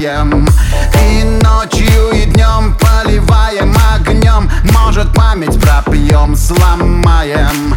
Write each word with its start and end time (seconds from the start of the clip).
унываем 0.00 0.46
И 1.10 1.24
ночью 1.42 2.10
и 2.12 2.24
днем 2.26 2.76
поливаем 2.78 3.74
огнем. 3.94 4.50
Может 4.72 5.12
память 5.14 5.60
пропьем, 5.60 6.36
сломаем. 6.36 7.74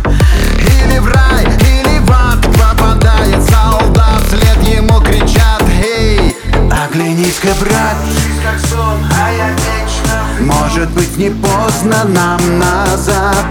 Или 0.58 1.00
в 1.00 1.08
рай, 1.08 1.44
или 1.44 2.00
в 2.00 2.12
ад 2.12 2.41
попадает 2.41 3.41
солдат. 3.44 4.22
Вслед 4.28 4.76
ему 4.76 5.00
кричат, 5.02 5.64
эй, 5.81 6.36
оглянись-ка, 6.72 7.50
брат 7.59 7.98
как 8.44 8.59
сон, 8.59 9.00
а 9.17 9.31
я 9.31 9.50
вечно 9.52 10.53
Может 10.53 10.90
быть 10.92 11.17
не 11.17 11.30
поздно 11.30 12.03
нам 12.05 12.59
назад. 12.59 13.45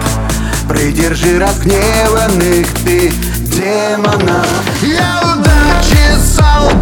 Придержи 0.67 1.39
разгневанных 1.39 2.67
ты 2.85 3.11
демонов. 3.39 4.47
Я 4.81 5.21
удачи 5.33 6.17
солдат 6.23 6.72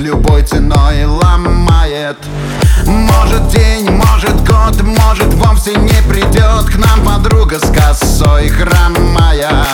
любой 0.00 0.42
ценой 0.42 1.04
ломает. 1.04 2.16
Может 2.86 3.48
день, 3.48 3.88
может 3.90 4.34
год, 4.44 4.80
может 4.82 5.32
вовсе 5.34 5.74
не 5.76 6.02
придет 6.08 6.64
К 6.72 6.76
нам 6.76 7.04
подруга 7.04 7.58
с 7.58 7.70
косой 7.70 8.48
хромая. 8.48 9.66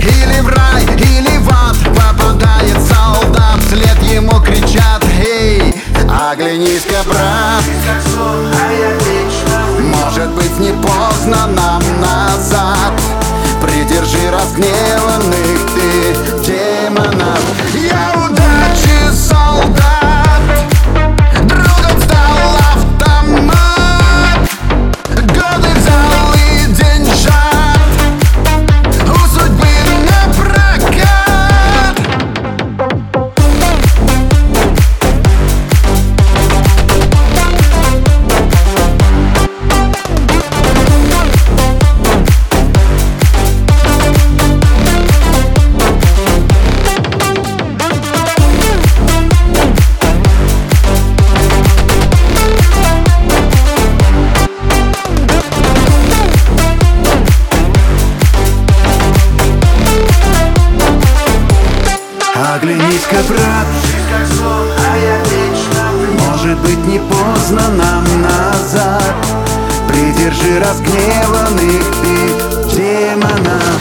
Или 0.00 0.40
в 0.40 0.48
рай, 0.48 0.84
или 0.84 1.36
в 1.38 1.48
ад 1.50 1.76
попадает 1.84 2.78
солдат 2.80 3.60
Вслед 3.66 4.00
ему 4.04 4.40
кричат, 4.40 5.04
эй, 5.18 5.74
оглянись-ка, 6.08 7.02
брат 7.08 7.64
может 10.20 10.30
быть 10.30 10.58
не 10.58 10.72
поздно 10.72 11.46
нам 11.46 11.82
назад. 12.00 12.92
Придержи 13.62 14.30
разгневанных 14.30 15.60
ты 15.74 16.14
демонов 16.44 17.39
Оглянись-ка, 63.00 63.32
брат, 63.32 63.66
может 66.28 66.58
быть 66.60 66.84
не 66.86 66.98
поздно 66.98 67.62
нам 67.70 68.04
назад. 68.22 69.14
Придержи 69.88 70.60
разгневанных 70.60 71.84
ты 72.02 72.16
демонов 72.74 73.80